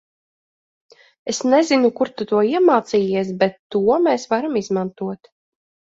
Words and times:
Es 1.33 1.41
nezinu 1.51 1.91
kur 1.99 2.11
tu 2.21 2.27
to 2.33 2.41
iemācījies, 2.53 3.29
bet 3.45 3.55
to 3.77 3.85
mēs 4.07 4.29
varam 4.33 4.61
izmantot. 4.63 5.35